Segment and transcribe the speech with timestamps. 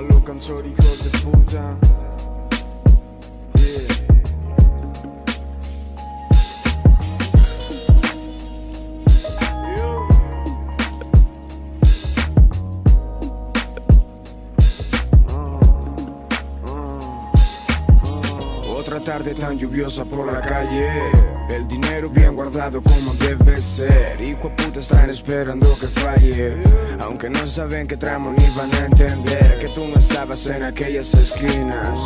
[0.00, 2.09] a los cansorijos de puta.
[19.04, 20.86] Tarde tan lluviosa por la calle.
[21.48, 24.20] El dinero bien guardado como debe ser.
[24.20, 26.62] Hijo de puta están esperando que falle.
[27.00, 29.58] Aunque no saben qué tramo ni van a entender.
[29.58, 31.98] Que tú no estabas en aquellas esquinas.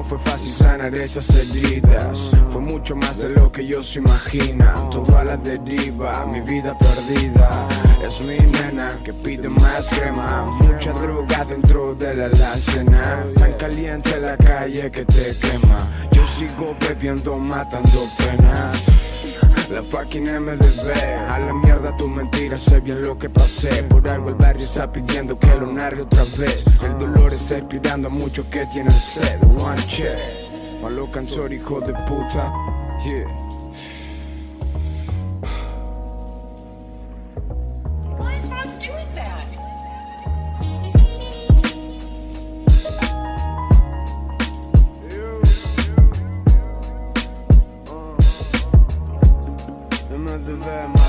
[0.00, 2.30] No fue fácil sanar esas heridas.
[2.48, 4.88] Fue mucho más de lo que ellos imaginan.
[4.88, 7.68] Todo a la deriva, mi vida perdida.
[8.02, 10.46] Es mi nena que pide más crema.
[10.58, 13.26] Mucha droga dentro de la alacena.
[13.36, 15.86] Tan caliente la calle que te quema.
[16.12, 18.99] Yo sigo bebiendo, matando penas.
[19.80, 20.90] La fucking MDB,
[21.26, 23.82] a la mierda tu mentira, sé bien lo que pasé.
[23.84, 26.64] Por algo el barrio está pidiendo que lo narre otra vez.
[26.84, 29.42] El dolor está inspirando a muchos que tienen sed.
[29.42, 30.18] One check,
[30.82, 32.52] malo canzor, hijo de puta.
[50.30, 50.99] another vibe